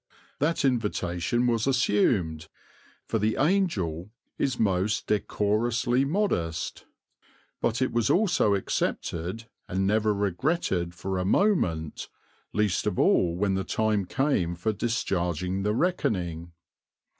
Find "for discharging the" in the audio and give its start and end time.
14.55-15.75